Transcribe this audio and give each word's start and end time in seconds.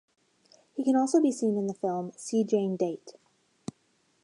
He 0.73 0.83
can 0.83 0.95
also 0.95 1.21
be 1.21 1.31
seen 1.31 1.55
in 1.59 1.67
the 1.67 1.75
film 1.75 2.11
"See 2.17 2.43
Jane 2.43 2.75
Date". 2.75 3.13